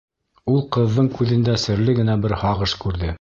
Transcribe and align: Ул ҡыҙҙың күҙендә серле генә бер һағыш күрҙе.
Ул 0.53 0.63
ҡыҙҙың 0.75 1.11
күҙендә 1.19 1.57
серле 1.67 1.95
генә 2.03 2.17
бер 2.27 2.35
һағыш 2.45 2.75
күрҙе. 2.87 3.09